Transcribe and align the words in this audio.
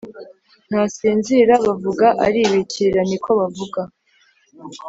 Ntasinzira 0.69 1.53
bavuga 1.65 2.07
Aribikira 2.25 2.99
niko 3.09 3.29
bavuga 3.39 3.81